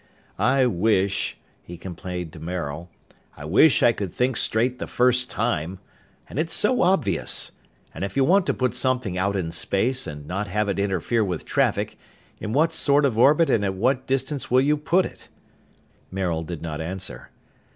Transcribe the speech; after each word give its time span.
"I 0.39 0.65
wish," 0.65 1.37
he 1.61 1.77
complained 1.77 2.33
to 2.33 2.39
Maril, 2.39 2.89
"I 3.37 3.45
wish 3.45 3.83
I 3.83 3.91
could 3.91 4.11
think 4.11 4.35
straight 4.35 4.79
the 4.79 4.87
first 4.87 5.29
time! 5.29 5.77
And 6.27 6.39
it's 6.39 6.55
so 6.55 6.81
obvious! 6.81 7.51
If 7.93 8.17
you 8.17 8.23
want 8.23 8.47
to 8.47 8.53
put 8.55 8.73
something 8.73 9.15
out 9.15 9.35
in 9.35 9.51
space, 9.51 10.07
and 10.07 10.25
not 10.25 10.47
have 10.47 10.67
it 10.69 10.79
interfere 10.79 11.23
with 11.23 11.45
traffic, 11.45 11.99
in 12.39 12.51
what 12.51 12.73
sort 12.73 13.05
of 13.05 13.15
orbit 13.19 13.51
and 13.51 13.63
at 13.63 13.75
what 13.75 14.07
distance 14.07 14.49
will 14.49 14.61
you 14.61 14.75
put 14.75 15.05
it?" 15.05 15.27
Maril 16.09 16.41
did 16.41 16.63
not 16.63 16.81
answer. 16.81 17.29